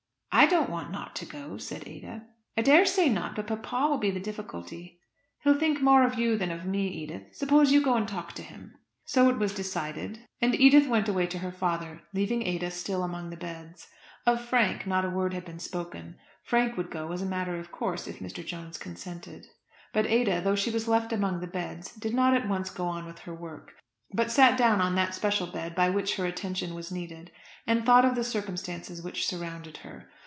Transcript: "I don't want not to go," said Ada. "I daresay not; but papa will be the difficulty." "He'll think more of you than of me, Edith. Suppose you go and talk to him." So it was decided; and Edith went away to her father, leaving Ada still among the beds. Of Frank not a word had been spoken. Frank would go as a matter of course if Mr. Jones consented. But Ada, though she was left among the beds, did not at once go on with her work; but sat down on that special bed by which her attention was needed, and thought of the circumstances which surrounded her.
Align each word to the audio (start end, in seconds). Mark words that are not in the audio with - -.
"I 0.33 0.45
don't 0.45 0.69
want 0.69 0.91
not 0.91 1.13
to 1.17 1.25
go," 1.25 1.57
said 1.57 1.83
Ada. 1.85 2.25
"I 2.57 2.61
daresay 2.61 3.09
not; 3.09 3.35
but 3.35 3.47
papa 3.47 3.89
will 3.89 3.97
be 3.97 4.11
the 4.11 4.19
difficulty." 4.19 5.01
"He'll 5.43 5.59
think 5.59 5.81
more 5.81 6.03
of 6.05 6.15
you 6.17 6.37
than 6.37 6.51
of 6.51 6.63
me, 6.65 6.87
Edith. 6.87 7.35
Suppose 7.35 7.73
you 7.73 7.81
go 7.81 7.95
and 7.95 8.07
talk 8.07 8.31
to 8.35 8.41
him." 8.41 8.75
So 9.03 9.29
it 9.29 9.37
was 9.37 9.53
decided; 9.53 10.19
and 10.39 10.55
Edith 10.55 10.87
went 10.87 11.09
away 11.09 11.27
to 11.27 11.39
her 11.39 11.51
father, 11.51 12.01
leaving 12.13 12.43
Ada 12.47 12.71
still 12.71 13.03
among 13.03 13.29
the 13.29 13.35
beds. 13.35 13.87
Of 14.25 14.39
Frank 14.43 14.87
not 14.87 15.03
a 15.03 15.09
word 15.09 15.33
had 15.33 15.43
been 15.43 15.59
spoken. 15.59 16.15
Frank 16.45 16.77
would 16.77 16.89
go 16.89 17.11
as 17.11 17.21
a 17.21 17.25
matter 17.25 17.57
of 17.59 17.69
course 17.69 18.07
if 18.07 18.19
Mr. 18.19 18.43
Jones 18.43 18.77
consented. 18.77 19.47
But 19.91 20.07
Ada, 20.07 20.39
though 20.41 20.55
she 20.55 20.71
was 20.71 20.87
left 20.87 21.11
among 21.11 21.41
the 21.41 21.45
beds, 21.47 21.93
did 21.93 22.13
not 22.13 22.33
at 22.33 22.47
once 22.47 22.69
go 22.69 22.85
on 22.87 23.05
with 23.05 23.19
her 23.19 23.35
work; 23.35 23.73
but 24.13 24.31
sat 24.31 24.57
down 24.57 24.79
on 24.79 24.95
that 24.95 25.13
special 25.13 25.47
bed 25.47 25.75
by 25.75 25.89
which 25.89 26.15
her 26.15 26.25
attention 26.25 26.73
was 26.73 26.89
needed, 26.91 27.31
and 27.67 27.85
thought 27.85 28.05
of 28.05 28.15
the 28.15 28.23
circumstances 28.23 29.01
which 29.01 29.27
surrounded 29.27 29.77
her. 29.77 30.09